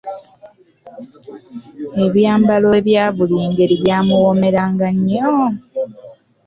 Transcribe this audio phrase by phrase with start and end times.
[2.05, 5.29] Ebyambalo ebya buli ngeri byamuwoomeranga nnyo.